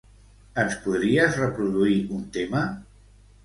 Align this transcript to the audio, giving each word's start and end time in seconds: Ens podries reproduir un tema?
Ens 0.61 0.77
podries 0.85 1.39
reproduir 1.43 2.03
un 2.19 2.27
tema? 2.41 2.67